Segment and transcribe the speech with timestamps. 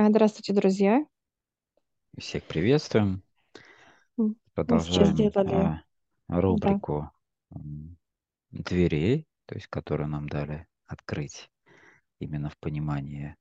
[0.00, 1.04] А, Здравствуйте, друзья.
[2.16, 3.22] Всех приветствуем.
[4.18, 4.36] М,
[4.68, 5.82] Мы сейчас Продолжаем сделали, а,
[6.48, 6.80] да.
[6.80, 7.10] рубрику
[7.52, 7.96] м,
[8.52, 11.50] дверей, то есть которую нам дали открыть
[12.20, 13.36] именно в понимании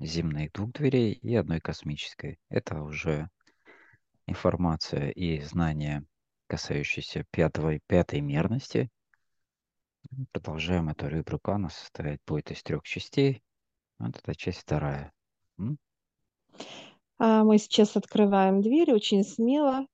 [0.00, 2.38] земных двух дверей и одной космической.
[2.50, 3.30] Это уже
[4.26, 6.04] информация и знания,
[6.48, 8.90] касающиеся пятого пятой мерности.
[10.32, 11.50] Продолжаем эту рубрику.
[11.50, 13.42] Она состоять будет из трех частей.
[13.98, 15.12] Вот это часть вторая.
[15.58, 15.78] М?
[17.18, 19.86] А Мы сейчас открываем дверь очень смело,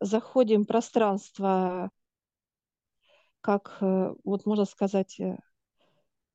[0.00, 1.90] заходим в пространство,
[3.40, 5.36] как, э, вот можно сказать, э,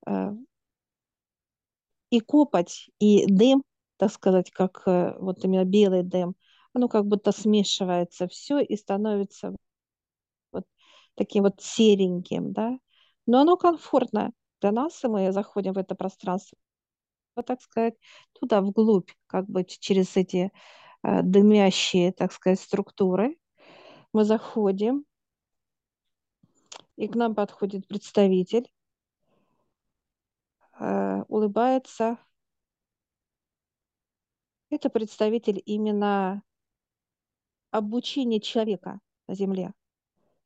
[0.08, 0.32] э,
[2.10, 3.64] и копоть, и дым,
[3.98, 6.36] так сказать, как вот именно белый дым,
[6.74, 9.56] оно как будто смешивается все и становится
[10.52, 10.66] вот
[11.16, 12.80] таким вот сереньким, да.
[13.28, 14.32] Но оно комфортно
[14.62, 16.58] для нас, и мы заходим в это пространство
[17.46, 17.96] так сказать,
[18.34, 20.52] туда вглубь, как бы через эти
[21.04, 23.38] э, дымящие, так сказать, структуры.
[24.14, 25.06] Мы заходим,
[26.98, 28.72] и к нам подходит представитель,
[30.80, 32.18] э, улыбается.
[34.70, 36.44] Это представитель именно
[37.72, 39.74] обучения человека на Земле.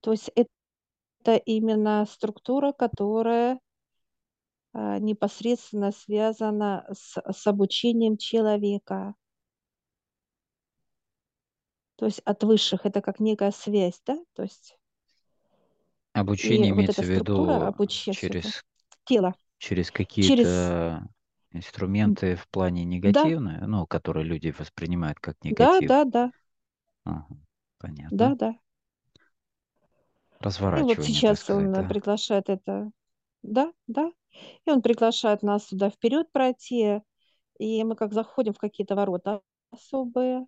[0.01, 3.59] То есть это именно структура, которая
[4.99, 9.15] непосредственно связана с, с обучением человека.
[11.97, 14.17] То есть от высших это как некая связь, да?
[14.33, 14.77] То есть
[16.41, 18.63] и Обучение вот эта имеется в структура виду обучения через
[19.03, 21.09] тела через через какие-то
[21.51, 25.91] инструменты в плане Да, негативные, ну, которые люди воспринимают как да, негатив.
[25.91, 26.31] да, да,
[27.03, 27.25] Ага,
[27.79, 28.15] понятно.
[28.21, 28.55] да, да.
[30.73, 31.85] И вот Разворачивание, так сейчас сказать, он э, да.
[31.85, 32.91] приглашает это,
[33.41, 34.11] да, да.
[34.65, 37.01] И он приглашает нас туда вперед пройти,
[37.59, 39.41] и мы как заходим в какие-то ворота
[39.71, 40.47] особые,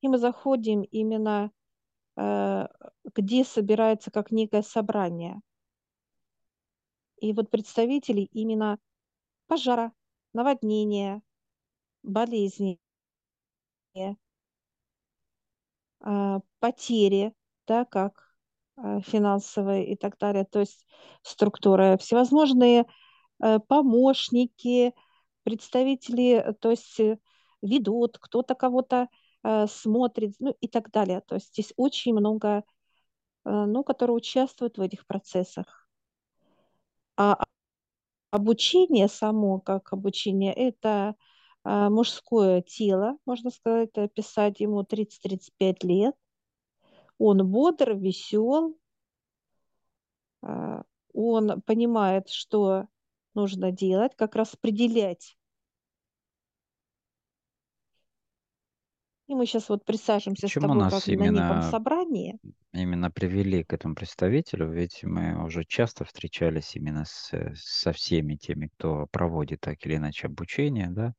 [0.00, 1.50] и мы заходим именно,
[2.16, 2.66] э,
[3.14, 5.40] где собирается как некое собрание.
[7.20, 8.78] И вот представители именно
[9.46, 9.92] пожара,
[10.32, 11.22] наводнения,
[12.02, 12.78] болезни,
[16.00, 17.34] а, потери,
[17.66, 18.34] да, как
[18.76, 20.86] а, финансовые и так далее, то есть
[21.22, 22.84] структура, всевозможные э,
[23.68, 24.94] помощники,
[25.42, 27.18] представители, э, то есть э,
[27.62, 29.08] ведут, кто-то кого-то
[29.42, 31.20] э, смотрит, ну и так далее.
[31.22, 32.64] То есть здесь очень много,
[33.44, 35.88] э, ну, которые участвуют в этих процессах.
[37.16, 37.44] А
[38.30, 41.14] обучение само, как обучение, это
[41.62, 46.14] мужское тело, можно сказать, описать ему 30-35 лет.
[47.18, 48.78] Он бодр, весел,
[50.40, 52.86] он понимает, что
[53.34, 55.36] нужно делать, как распределять.
[59.30, 62.38] И мы сейчас вот присаживаемся с Почему тобой как нас на неком именно, собрании.
[62.72, 64.72] именно привели к этому представителю?
[64.72, 70.26] Ведь мы уже часто встречались именно с, со всеми теми, кто проводит так или иначе
[70.26, 71.14] обучение, да,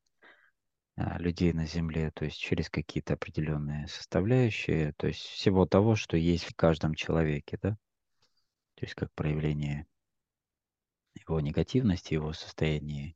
[0.98, 6.18] а, людей на Земле, то есть через какие-то определенные составляющие, то есть всего того, что
[6.18, 7.78] есть в каждом человеке, да,
[8.76, 9.88] то есть как проявление
[11.16, 13.16] его негативности, его состояния,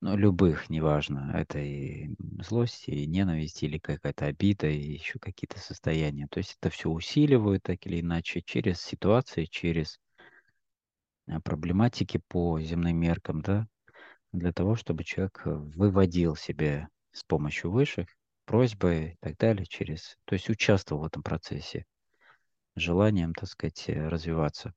[0.00, 6.26] ну, любых, неважно, это и злость, и ненависть, или какая-то обида, и еще какие-то состояния.
[6.30, 10.00] То есть это все усиливают так или иначе через ситуации, через
[11.26, 13.68] а, проблематики по земным меркам, да,
[14.32, 18.08] для того, чтобы человек э, выводил себя с помощью высших,
[18.46, 21.84] просьбой и так далее, через, то есть участвовал в этом процессе,
[22.74, 24.72] желанием, так сказать, э, развиваться.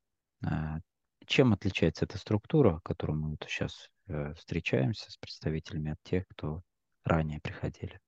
[1.26, 6.62] Чем отличается эта структура, которую мы вот сейчас э, встречаемся с представителями от тех, кто
[7.04, 8.00] ранее приходили?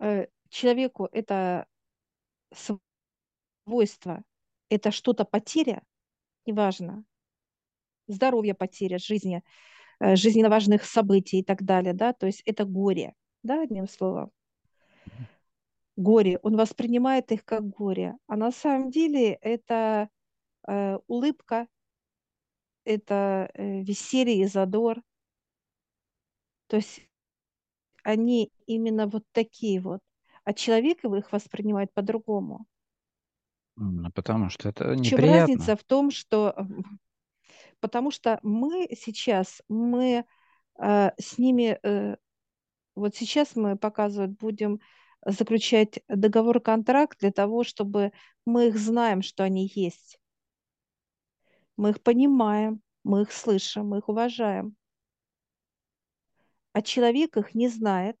[0.00, 1.66] Э, Человеку это
[3.64, 4.22] свойство,
[4.68, 5.82] это что-то потеря,
[6.44, 7.04] неважно,
[8.06, 9.42] здоровье потеря, жизни,
[10.00, 14.30] э, жизненно важных событий и так далее, да, то есть это горе, да, одним словом.
[15.96, 20.10] Горе, он воспринимает их как горе, а на самом деле это
[21.06, 21.66] улыбка,
[22.84, 25.02] это э, веселье и задор,
[26.66, 27.02] то есть
[28.02, 30.00] они именно вот такие вот,
[30.44, 32.66] а человек их воспринимает по-другому.
[34.14, 35.40] Потому что это В чем неприятно.
[35.40, 36.66] разница в том, что
[37.80, 40.24] потому что мы сейчас, мы
[40.78, 42.16] э, с ними, э,
[42.94, 44.80] вот сейчас мы показывать будем
[45.24, 48.12] заключать договор-контракт для того, чтобы
[48.44, 50.18] мы их знаем, что они есть.
[51.82, 54.76] Мы их понимаем, мы их слышим, мы их уважаем.
[56.72, 58.16] а человек их не знает,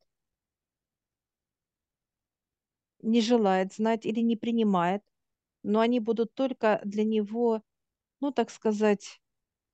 [3.00, 5.02] не желает знать или не принимает,
[5.62, 7.62] но они будут только для него,
[8.20, 9.20] ну, так сказать,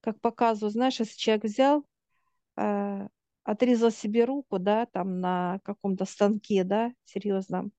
[0.00, 1.85] как показываю, знаешь, если человек взял,
[2.56, 3.08] э,
[3.44, 7.73] отрезал себе руку, да, там на каком-то станке, да, серьезном,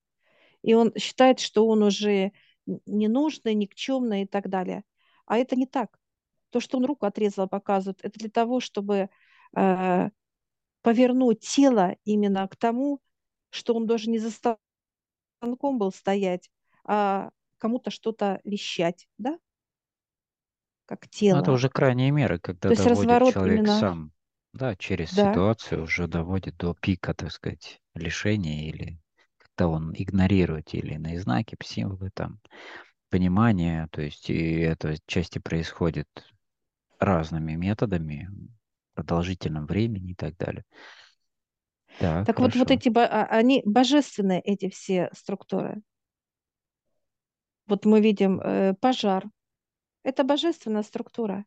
[0.64, 2.34] и он считает, что он уже
[2.86, 4.84] ненужный, никчемный и так далее.
[5.26, 5.99] А это не так.
[6.50, 9.10] То, что он руку отрезал, показывает, это для того, чтобы
[9.56, 10.10] э,
[10.82, 13.02] повернуть тело именно к тому,
[13.50, 16.50] что он даже не за станком был стоять,
[16.86, 19.38] а кому-то что-то вещать, да,
[20.86, 21.54] как Но это тело.
[21.54, 24.12] уже крайние меры, когда То есть доводит разворот человек именно, сам,
[24.54, 25.32] да, через да.
[25.32, 29.00] ситуацию уже доводит до пика, так сказать, лишения или
[29.38, 32.40] когда он игнорирует или иные знаки, символы, там,
[33.10, 36.08] понимание, то есть и это части происходит
[37.00, 38.30] разными методами,
[38.94, 40.64] продолжительном времени и так далее.
[41.98, 42.76] Так, Так вот, вот хорошо.
[42.76, 45.82] эти, а- они божественные, эти все структуры.
[47.68, 49.26] Вот мы видим э, пожар.
[50.04, 51.46] Это божественная структура.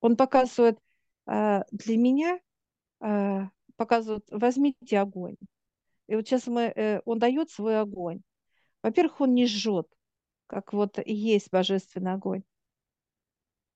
[0.00, 0.78] Он показывает
[1.26, 2.38] э, для меня,
[3.00, 3.42] э,
[3.76, 5.36] показывает, возьмите огонь.
[6.08, 8.22] И вот сейчас мы, э, он дает свой огонь.
[8.82, 9.88] Во-первых, он не жжет,
[10.46, 12.44] как вот и есть божественный огонь.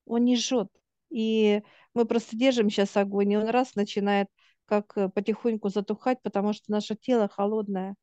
[0.08, 0.69] Он не жжет.
[1.10, 1.62] И
[1.94, 4.28] мы просто держим сейчас огонь, и он раз начинает
[4.66, 7.96] как э, потихоньку затухать, потому что наше тело холодное.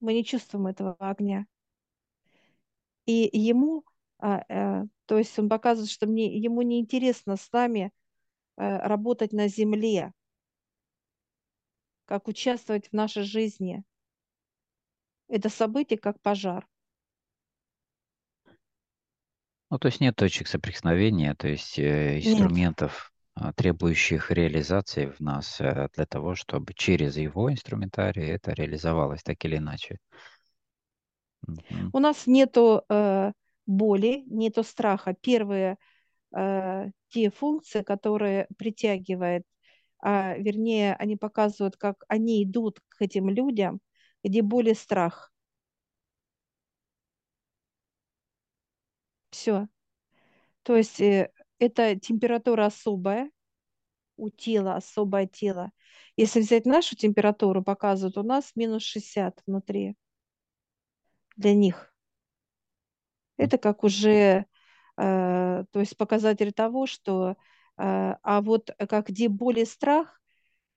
[0.00, 1.46] Мы не чувствуем этого огня.
[3.06, 3.84] И ему,
[4.18, 7.92] а, э, то есть он показывает, что мне, ему не интересно с нами
[8.56, 10.12] э, работать на земле,
[12.04, 13.82] как участвовать в нашей жизни.
[15.28, 16.68] Это событие как пожар.
[19.72, 25.62] Ну, то есть нет точек соприкосновения, то есть э, инструментов, а, требующих реализации в нас
[25.62, 29.96] э, для того, чтобы через его инструментарий это реализовалось так или иначе.
[31.46, 31.90] Мгм.
[31.94, 33.32] У нас нету э,
[33.64, 35.14] боли, нету страха.
[35.18, 35.78] Первые
[36.36, 39.44] э, те функции, которые притягивают,
[40.00, 43.80] а, вернее, они показывают, как они идут к этим людям,
[44.22, 45.31] где боль и страх.
[49.32, 49.66] Все.
[50.62, 53.30] То есть э, это температура особая,
[54.16, 55.72] у тела особое тело.
[56.16, 59.96] Если взять нашу температуру, показывают, у нас минус 60 внутри
[61.36, 61.94] для них.
[63.36, 64.46] Это как уже,
[64.96, 67.34] э, то есть показатель того, что, э,
[68.22, 70.20] а вот как где боль и страх,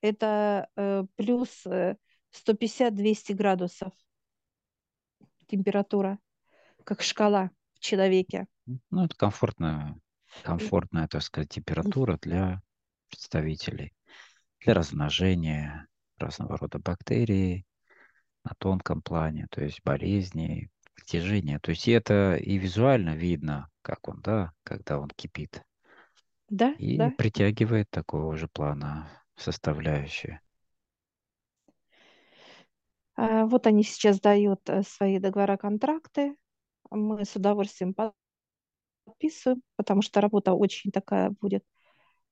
[0.00, 1.96] это э, плюс э,
[2.30, 3.92] 150-200 градусов
[5.46, 6.18] температура,
[6.84, 7.50] как шкала
[7.86, 8.46] человеке.
[8.90, 9.96] Ну, это комфортная,
[10.42, 12.60] комфортная, так сказать, температура для
[13.08, 13.94] представителей,
[14.60, 15.86] для размножения
[16.18, 17.66] разного рода бактерий
[18.44, 21.58] на тонком плане, то есть болезни, притяжения.
[21.60, 25.62] То есть это и визуально видно, как он, да, когда он кипит.
[26.50, 27.10] Да, И да.
[27.10, 30.40] притягивает такого же плана составляющие.
[33.16, 36.36] А, Вот они сейчас дают э, свои договора, контракты.
[36.90, 37.94] Мы с удовольствием
[39.04, 41.64] подписываем, потому что работа очень такая будет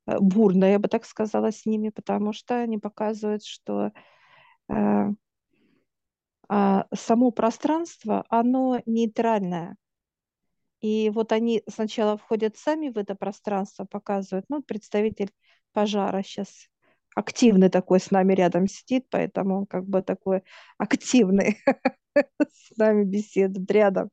[0.06, 3.92] э, бурная, я бы так сказала, с ними, потому что они показывают, что
[4.68, 5.10] э,
[6.48, 9.76] а, само пространство, оно нейтральное.
[10.80, 15.30] И вот они сначала входят сами в это пространство, показывают, ну, представитель
[15.72, 16.68] пожара сейчас
[17.16, 20.42] активный такой с нами рядом сидит, поэтому он как бы такой
[20.78, 21.58] активный
[22.52, 24.10] с нами беседует рядом.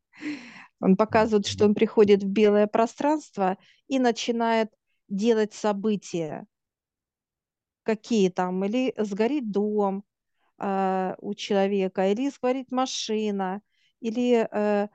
[0.80, 4.70] Он показывает, что он приходит в белое пространство и начинает
[5.08, 6.46] делать события,
[7.84, 10.04] какие там, или сгорит дом
[10.58, 13.62] а, у человека, или сгорит машина,
[14.00, 14.88] или э,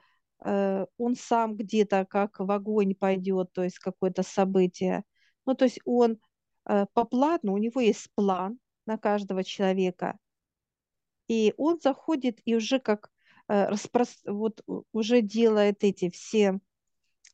[0.45, 5.05] э, он сам где-то как в огонь пойдет, то есть какое-то событие.
[5.47, 6.19] Ну, то есть он
[6.69, 10.19] э, по плану, у него есть план на каждого человека,
[11.29, 13.11] и он заходит и уже как
[13.49, 14.21] э, распрос...
[14.27, 16.61] вот уже делает эти все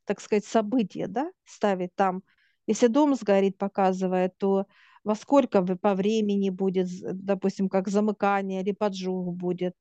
[0.04, 2.22] так сказать, события, да, ставит там.
[2.66, 4.66] Если дом сгорит, показывает, то
[5.04, 9.74] во сколько по времени будет, допустим, как замыкание или поджог будет,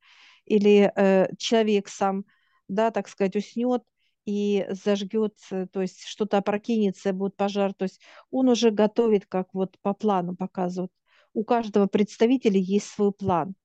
[0.45, 2.25] или э, человек сам,
[2.67, 3.83] да, так сказать, уснет
[4.25, 8.01] и зажгет, э, то есть что-то опрокинется, будет пожар, то есть
[8.31, 10.91] он уже готовит, как вот по плану показывают.
[11.33, 13.55] У каждого представителя есть свой план.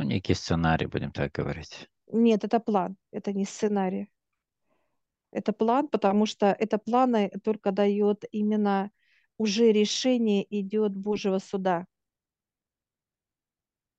[0.00, 1.90] Ну, некий сценарий, будем так говорить.
[2.06, 4.10] Нет, это план, это не сценарий.
[5.30, 8.90] Это план, потому что это планы только дает именно
[9.36, 11.84] уже решение идет Божьего суда.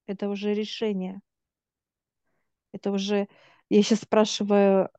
[0.08, 1.22] Это уже решение.
[2.72, 3.28] Это уже,
[3.70, 4.90] я сейчас спрашиваю,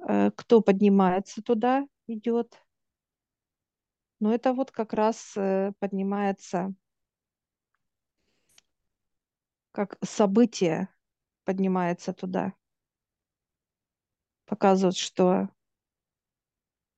[0.00, 2.60] э, кто поднимается туда, идет.
[4.18, 6.74] Но это вот как раз э, поднимается
[9.76, 10.88] как событие
[11.44, 12.54] поднимается туда.
[14.46, 15.50] Показывает, что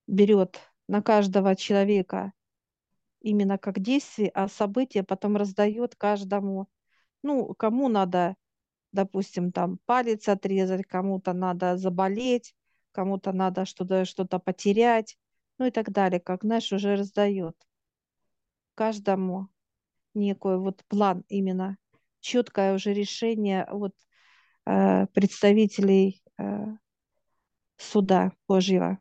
[0.07, 2.31] берет на каждого человека
[3.19, 6.69] именно как действие, а событие потом раздает каждому.
[7.21, 8.37] Ну, кому надо,
[8.93, 12.55] допустим, там палец отрезать, кому-то надо заболеть,
[12.93, 15.17] кому-то надо что-то что потерять,
[15.57, 17.57] ну и так далее, как, знаешь, уже раздает
[18.73, 19.49] каждому
[20.13, 21.77] некий вот план именно,
[22.19, 23.93] четкое уже решение вот
[24.65, 26.65] э, представителей э,
[27.77, 28.99] суда Божьего,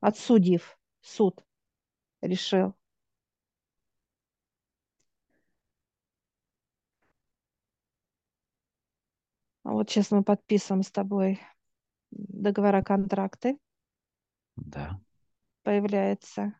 [0.00, 1.44] от судьев, суд
[2.20, 2.74] решил.
[9.64, 11.40] А вот сейчас мы подписываем с тобой
[12.10, 13.58] договора, контракты.
[14.56, 15.00] Да.
[15.62, 16.54] Появляется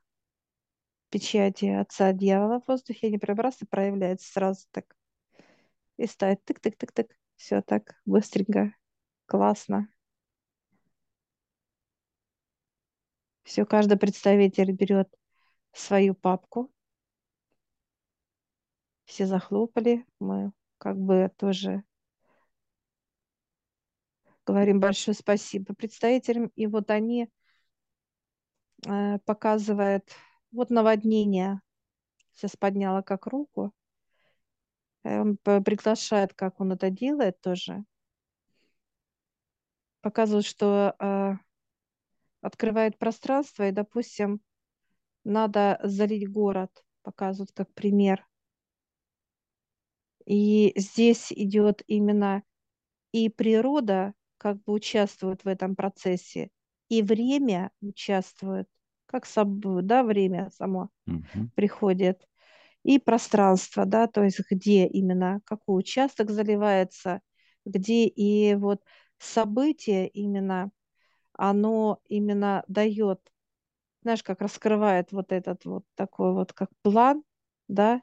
[1.13, 4.97] печати отца дьявола в воздухе, не пробрался, проявляется сразу так.
[5.99, 7.11] И ставит тык-тык-тык-тык.
[7.37, 8.75] Все так быстренько,
[9.27, 9.89] классно.
[13.43, 15.15] Все, каждый представитель берет
[15.73, 16.73] свою папку.
[19.05, 20.07] Все захлопали.
[20.19, 21.85] Мы как бы тоже
[24.47, 26.47] говорим большое спасибо представителям.
[26.57, 27.29] И вот они
[28.87, 30.11] э, показывают,
[30.53, 31.61] вот наводнение.
[32.33, 33.73] Сейчас подняла как руку.
[35.05, 37.85] Э, он приглашает, как он это делает тоже.
[40.01, 41.33] Показывает, что э,
[42.41, 44.41] открывает пространство, и, допустим,
[45.25, 48.27] надо залить город, показывают как пример.
[50.27, 52.43] И здесь идет именно
[53.13, 56.51] и природа как бы участвует в этом процессе,
[56.89, 58.69] и время участвует,
[59.13, 61.51] как собой, да, время само Угу.
[61.55, 62.27] приходит,
[62.85, 67.21] и пространство, да, то есть где именно, какой участок заливается,
[67.67, 68.83] где и вот
[69.19, 70.71] событие именно,
[71.35, 73.21] оно именно дает,
[74.03, 77.23] знаешь, как раскрывает вот этот вот такой вот как план,
[77.69, 78.03] да,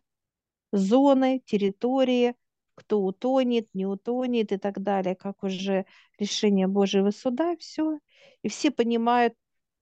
[0.72, 2.36] зоны, территории,
[2.76, 5.86] кто утонет, не утонет и так далее, как уже
[6.20, 8.00] решение Божьего суда, все.
[8.44, 9.34] И все понимают,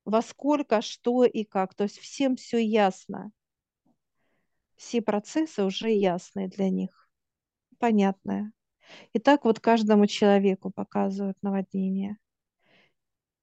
[0.07, 1.75] во сколько, что и как.
[1.75, 3.31] То есть всем все ясно.
[4.77, 7.09] Все процессы уже ясные для них,
[7.77, 8.51] понятные.
[9.11, 12.17] И так вот каждому человеку показывают наводнение.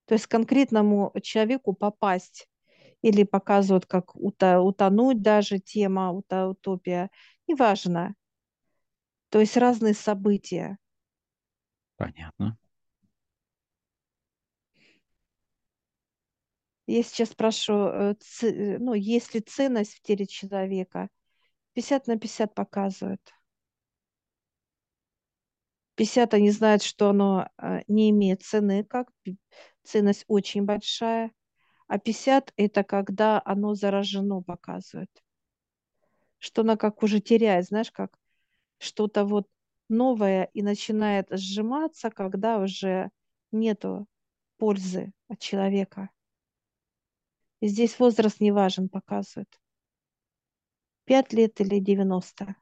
[0.07, 2.49] То есть конкретному человеку попасть
[3.03, 7.11] или показывают, как утонуть даже тема, утопия,
[7.47, 8.15] неважно.
[9.29, 10.79] То есть разные события.
[11.97, 12.57] Понятно.
[16.87, 21.09] Я сейчас спрошу, э, э, ну, есть ли ценность в теле человека?
[21.73, 23.21] 50 на 50 показывают.
[25.95, 29.11] 50 они знают, что оно э, не имеет цены, как
[29.83, 31.33] ценность очень большая.
[31.87, 35.11] А 50 это когда оно заражено, показывает.
[36.39, 38.19] Что оно как уже теряет, знаешь, как
[38.79, 39.49] что-то вот
[39.89, 43.11] новое и начинает сжиматься, когда уже
[43.53, 44.07] нету
[44.59, 46.11] пользы от человека.
[47.61, 49.49] И здесь возраст не важен, показывает.
[51.05, 52.57] Пять лет или девяносто.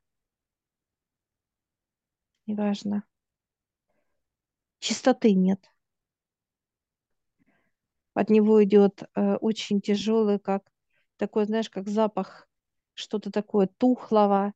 [2.46, 3.04] Неважно.
[4.80, 5.70] Чистоты нет.
[8.14, 10.70] От него идет э, очень тяжелый, как
[11.16, 12.49] такой, знаешь, как запах,
[12.94, 14.52] что-то такое тухлого,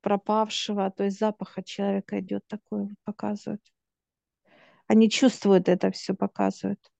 [0.00, 3.62] пропавшего, то есть запах от человека идет такой, показывают.
[4.86, 6.91] Они чувствуют это все, показывают.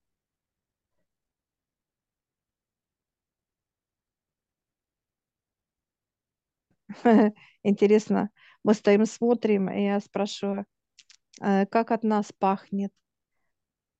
[7.63, 8.29] Интересно,
[8.63, 10.65] мы стоим, смотрим, и я спрашиваю,
[11.41, 12.91] «Э, как от нас пахнет?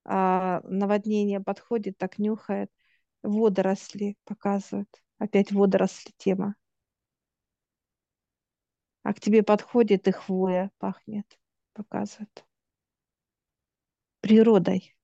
[0.06, 2.72] А наводнение подходит, так нюхает.
[3.24, 4.90] Водоросли показывают.
[5.18, 6.56] Опять водоросли тема.
[9.04, 11.40] А к тебе подходит и хвоя пахнет,
[11.74, 12.46] показывает.
[14.22, 14.96] Природой.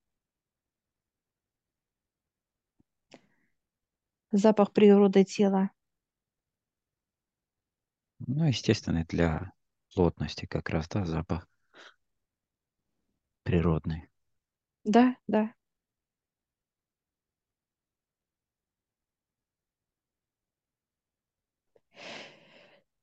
[4.32, 5.70] Запах природы тела.
[8.30, 9.52] Ну, естественно, для
[9.94, 11.50] плотности как раз, да, запах
[13.44, 14.08] природный.
[14.84, 15.54] Да, да.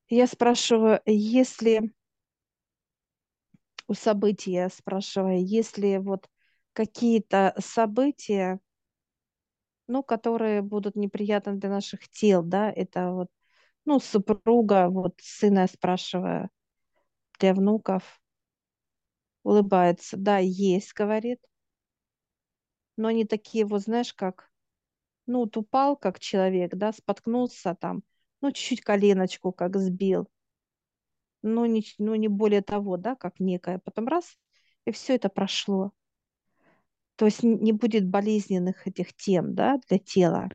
[0.09, 1.92] Я спрашиваю, если
[3.88, 6.28] у события, спрашиваю, если вот
[6.73, 8.61] какие-то события,
[9.88, 13.28] ну, которые будут неприятны для наших тел, да, это вот
[13.87, 16.50] ну, супруга, вот сына я спрашиваю,
[17.40, 18.21] для внуков,
[19.45, 21.40] улыбается, да, есть, говорит,
[22.97, 24.50] но они такие, вот знаешь, как,
[25.26, 28.02] ну, вот упал как человек, да, споткнулся там,
[28.43, 30.28] ну, чуть-чуть коленочку как сбил,
[31.43, 34.37] ну не, ну, не более того, да, как некое, потом раз,
[34.85, 35.93] и все это прошло.
[37.16, 40.49] То есть не будет болезненных этих тем, да, для тела.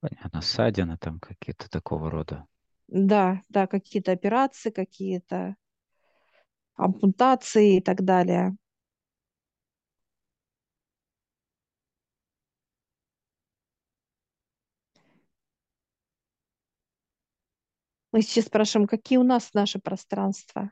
[0.00, 2.46] Понятно, ссадины там какие-то такого рода.
[2.88, 5.56] Да, да, какие-то операции, какие-то
[6.76, 8.56] ампутации и так далее.
[18.12, 20.70] Мы сейчас спрашиваем, какие у нас наши пространства,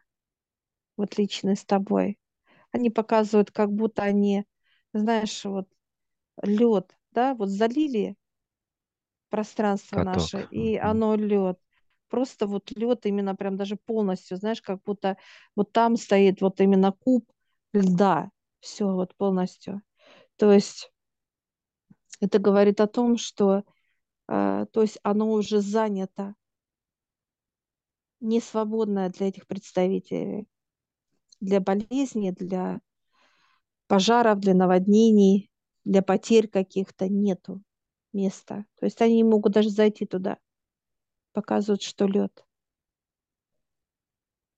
[0.96, 2.18] вот личные с тобой.
[2.72, 4.44] Они показывают, как будто они,
[4.94, 5.68] знаешь, вот
[6.42, 8.16] лед, да, вот залили
[9.30, 10.50] пространство наше, Каток.
[10.50, 10.78] и Мгм.
[10.78, 11.58] оно лед.
[12.08, 15.16] Просто вот лед именно прям даже полностью, знаешь, как будто
[15.56, 17.24] вот там стоит вот именно куб
[17.72, 18.30] льда.
[18.60, 19.82] Все вот полностью.
[20.36, 20.90] То есть
[22.20, 23.64] это говорит о том, что
[24.28, 26.34] э, то есть оно уже занято,
[28.20, 30.46] не свободное для этих представителей,
[31.40, 32.80] для болезней, для
[33.86, 35.50] пожаров, для наводнений,
[35.84, 37.62] для потерь каких-то нету
[38.18, 38.64] места.
[38.78, 40.38] То есть они не могут даже зайти туда.
[41.32, 42.44] Показывают, что лед.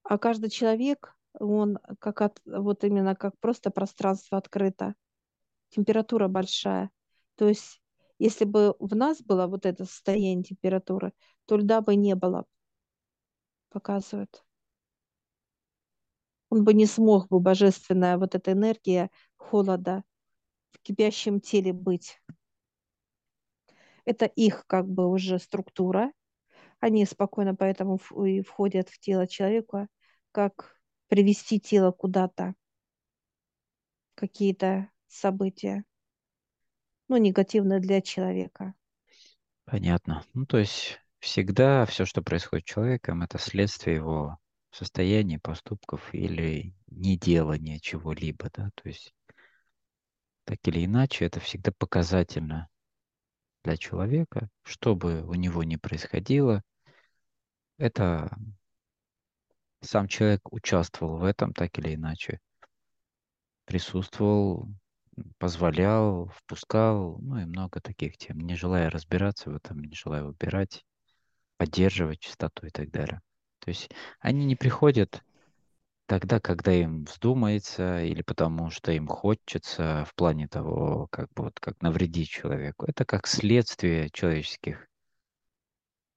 [0.03, 4.95] А каждый человек, он как от, вот именно как просто пространство открыто,
[5.69, 6.89] температура большая.
[7.35, 7.81] То есть
[8.19, 11.13] если бы в нас было вот это состояние температуры,
[11.45, 12.45] то льда бы не было,
[13.69, 14.43] показывают.
[16.49, 20.03] Он бы не смог бы божественная вот эта энергия холода
[20.71, 22.21] в кипящем теле быть.
[24.11, 26.11] Это их как бы уже структура.
[26.81, 29.87] Они спокойно поэтому и входят в тело человека,
[30.33, 30.75] как
[31.07, 32.53] привести тело куда-то,
[34.15, 35.85] какие-то события,
[37.07, 38.73] ну, негативные для человека.
[39.63, 40.25] Понятно.
[40.33, 44.39] Ну, то есть всегда все, что происходит с человеком, это следствие его
[44.71, 49.13] состояния, поступков или неделания чего-либо, да, то есть
[50.43, 52.67] так или иначе это всегда показательно
[53.63, 56.63] для человека, что бы у него ни происходило,
[57.77, 58.35] это
[59.81, 62.39] сам человек участвовал в этом так или иначе,
[63.65, 64.69] присутствовал,
[65.37, 70.85] позволял, впускал, ну и много таких тем, не желая разбираться в этом, не желая выбирать,
[71.57, 73.21] поддерживать чистоту и так далее.
[73.59, 75.23] То есть они не приходят
[76.11, 81.57] тогда, когда им вздумается, или потому что им хочется в плане того, как бы вот
[81.61, 82.85] как навредить человеку.
[82.85, 84.89] Это как следствие человеческих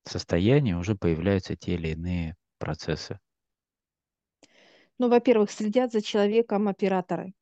[0.04, 3.20] состояний уже появляются те или иные процессы.
[4.98, 7.32] Ну, во-первых, следят за человеком операторы.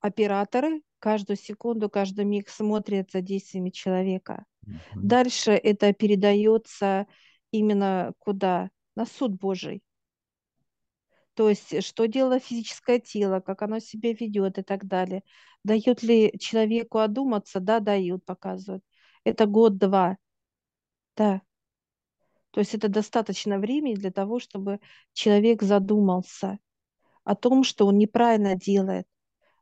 [0.00, 4.46] Операторы каждую секунду, каждый миг смотрят за действиями человека.
[4.62, 5.02] Мгм.
[5.02, 7.06] Дальше это передается
[7.50, 8.70] именно куда?
[8.96, 9.82] На суд Божий.
[11.38, 15.22] То есть, что делало физическое тело, как оно себя ведет и так далее.
[15.62, 17.60] Дают ли человеку одуматься?
[17.60, 18.82] Да, дают, показывают.
[19.22, 20.16] Это год-два.
[21.16, 21.42] Да.
[22.50, 24.80] То есть это достаточно времени для того, чтобы
[25.12, 26.58] человек задумался
[27.22, 29.06] о том, что он неправильно делает.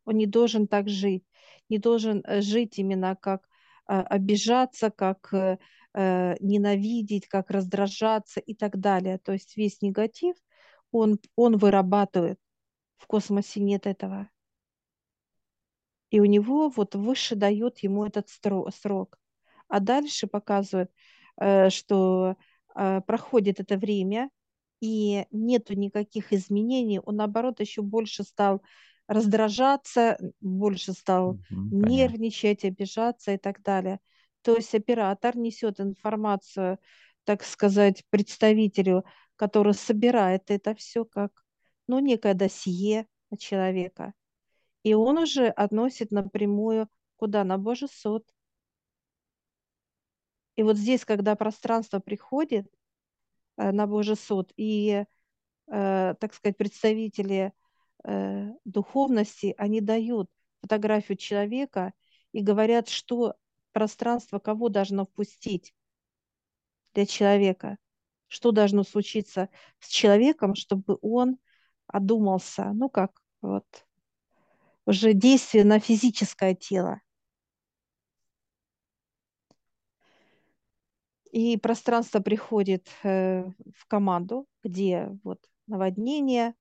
[0.07, 1.25] Он не должен так жить.
[1.69, 3.47] Не должен э, жить именно как
[3.87, 5.59] э, обижаться, как э,
[5.93, 9.19] э, ненавидеть, как раздражаться и так далее.
[9.19, 10.37] То есть весь негатив
[10.97, 12.39] он, он вырабатывает.
[12.97, 14.29] В космосе нет этого.
[16.11, 19.19] И у него вот выше дает ему этот срок.
[19.69, 20.91] А дальше показывает,
[21.41, 22.37] э, что
[22.75, 24.31] э, проходит это время,
[24.81, 28.63] и нету никаких изменений, он наоборот еще больше стал
[29.09, 31.71] раздражаться, больше стал Мгм.
[31.71, 31.87] Понятно.
[31.89, 34.01] нервничать, обижаться и так далее.
[34.43, 36.79] То есть оператор несет информацию,
[37.25, 39.05] так сказать, представителю,
[39.37, 41.45] который собирает это все как
[41.87, 43.07] ну, некое досье
[43.39, 44.15] человека.
[44.83, 47.45] И он уже относит напрямую куда?
[47.45, 48.25] На Божий суд.
[50.57, 52.67] И вот здесь, когда пространство приходит
[53.57, 55.05] э, на Божий суд, и,
[55.67, 57.53] э, так сказать, представители
[58.05, 61.93] э, духовности, они дают фотографию человека
[62.33, 63.35] и говорят, что
[63.73, 65.75] пространство кого должно впустить
[66.95, 67.77] для человека.
[68.29, 69.49] Что должно случиться
[69.81, 71.39] с человеком, чтобы он
[71.87, 73.67] одумался, ну как вот
[74.87, 77.01] уже действие на физическое тело.
[81.33, 86.55] И пространство приходит э, в команду, где вот наводнения,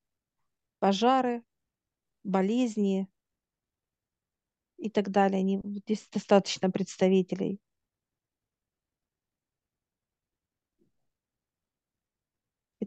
[0.79, 1.43] пожары,
[2.23, 3.07] болезни
[4.77, 5.39] и так далее.
[5.39, 7.59] Они, здесь достаточно представителей.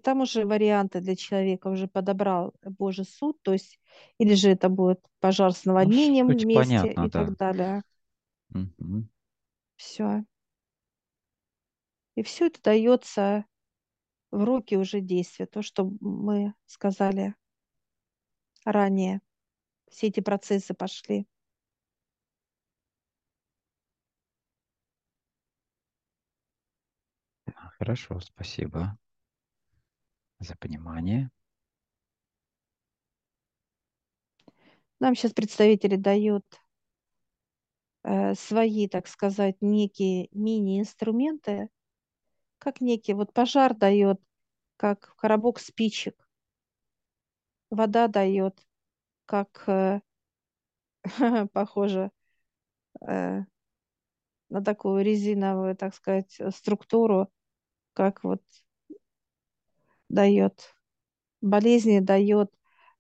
[0.09, 3.79] Там уже варианты для человека уже подобрал Божий суд, то есть
[4.19, 7.25] или же это будет пожар с Ну, наводнением суть вместе понятна, и да.
[7.27, 7.83] так далее.
[8.51, 9.09] Мгм.
[9.77, 10.25] Все.
[12.17, 13.47] И все это дается
[14.31, 17.35] в руки уже действия, то, что мы сказали
[18.65, 19.21] ранее.
[19.91, 21.27] Все эти процессы пошли.
[27.79, 28.97] Хорошо, спасибо
[30.41, 31.31] за понимание.
[35.01, 36.45] Нам сейчас представители дают
[38.03, 41.69] э, свои, так сказать, некие мини-инструменты,
[42.59, 44.21] как некий вот пожар дает,
[44.77, 46.29] как коробок спичек,
[47.71, 48.61] вода дает,
[49.27, 50.01] как э,
[51.53, 52.11] похоже
[53.03, 53.43] э,
[54.49, 57.31] на такую резиновую, так сказать, структуру,
[57.93, 58.43] как вот
[60.09, 60.75] дает
[61.41, 62.53] болезни, дает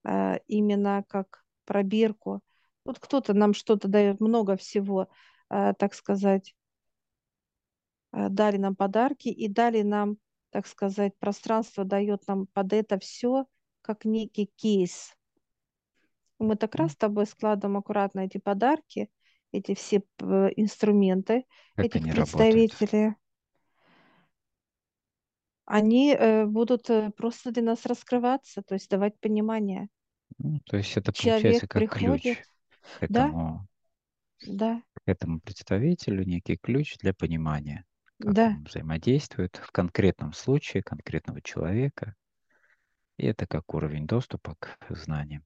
[0.05, 2.42] э, именно как пробирку.
[2.85, 5.09] Вот кто-то нам что-то дает, много всего,
[5.51, 6.55] э, так сказать,
[8.12, 10.18] э, дали нам подарки и дали нам,
[10.51, 13.47] так сказать, пространство дает нам под это все,
[13.83, 15.14] как некий кейс.
[16.38, 19.09] Мы так раз с тобой складываем аккуратно эти подарки,
[19.53, 22.66] эти все п- инструменты Как этих они работают?
[25.71, 29.89] Они э, будут э, просто для нас раскрываться, то есть давать понимание.
[30.39, 32.39] Ну, то есть это Человек получается как приходит, ключ
[32.99, 33.67] к этому,
[34.47, 37.85] да, к этому представителю, некий ключ для понимания,
[38.19, 38.47] как да.
[38.47, 42.15] он взаимодействует в конкретном случае конкретного человека.
[43.19, 45.45] И это как уровень доступа к знаниям.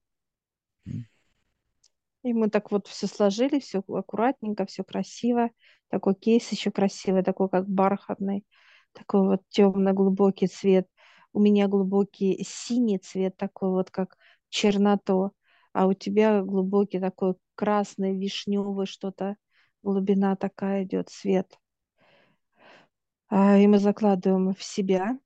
[0.85, 5.51] И мы так вот все сложили, все аккуратненько, все красиво.
[5.89, 8.45] Такой кейс еще красивый, такой как бархатный,
[8.93, 10.89] такой вот темно-глубокий цвет.
[11.33, 14.17] У меня глубокий синий цвет, такой вот как
[14.49, 15.33] черноту,
[15.73, 19.37] а у тебя глубокий такой красный, вишневый что-то.
[19.83, 21.59] Глубина такая идет, цвет.
[23.29, 25.19] А, и мы закладываем в себя.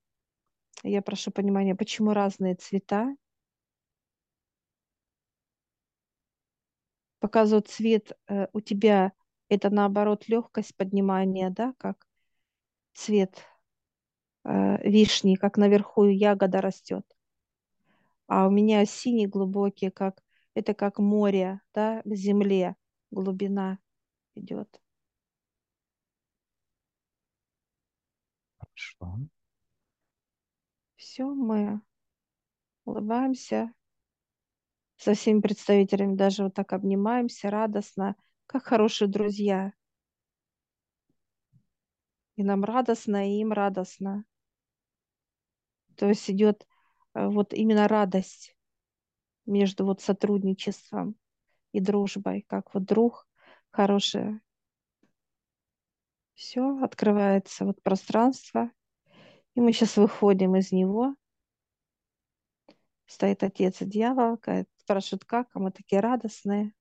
[0.82, 3.16] Я прошу понимания, почему разные цвета.
[7.18, 9.12] Показываю цвет э, у тебя,
[9.48, 12.06] это наоборот легкость поднимания, да, как
[12.94, 13.42] цвет
[14.84, 17.04] вишни, как наверху ягода растет.
[18.28, 20.22] А у меня синий глубокий, как
[20.54, 22.76] это как море, да, к земле
[23.10, 23.78] глубина
[24.36, 24.80] идет.
[28.58, 29.08] Хорошо.
[30.96, 31.80] Все, мы
[32.86, 33.70] улыбаемся
[34.96, 38.14] со всеми представителями, даже вот так обнимаемся радостно,
[38.46, 39.72] как хорошие друзья.
[42.36, 44.24] И нам радостно, и им радостно.
[45.96, 46.66] То есть идет
[47.14, 48.56] э, вот именно радость
[49.46, 51.16] между вот сотрудничеством
[51.72, 53.26] и дружбой, как вот друг
[53.70, 54.40] хороший.
[56.34, 58.70] Все, открывается вот пространство,
[59.54, 61.14] и мы сейчас выходим из него.
[63.06, 64.38] Стоит отец и дьявол,
[64.76, 66.72] спрашивает, как, а мы такие радостные.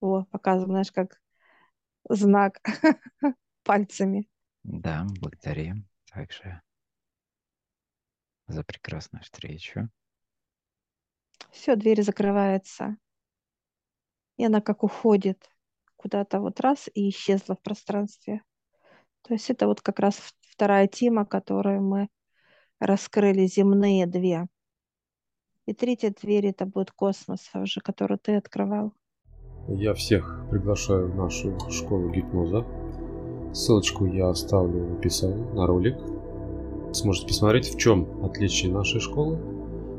[0.00, 1.22] О, показываем, знаешь, как
[2.08, 2.60] знак
[3.62, 4.28] пальцами.
[4.64, 6.60] Да, благодарим также
[8.46, 9.88] за прекрасную встречу.
[11.50, 12.96] Все, дверь закрывается.
[14.36, 15.50] И она как уходит
[15.96, 18.42] куда-то вот раз и исчезла в пространстве.
[19.22, 22.08] То есть это вот как раз вторая тема, которую мы
[22.80, 24.48] раскрыли, земные две.
[25.66, 28.94] И третья дверь это будет космос уже, который ты открывал.
[29.68, 32.66] Я всех приглашаю в нашу школу гипноза.
[33.54, 35.96] Ссылочку я оставлю в описании на ролик.
[36.92, 39.38] Сможете посмотреть, в чем отличие нашей школы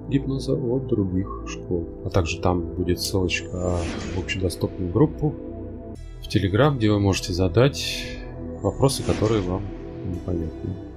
[0.10, 1.88] гипноза от других школ.
[2.06, 3.78] А также там будет ссылочка
[4.16, 5.34] в общедоступную группу
[6.22, 8.06] в Телеграм, где вы можете задать
[8.62, 9.64] вопросы, которые вам
[10.06, 10.93] непонятны.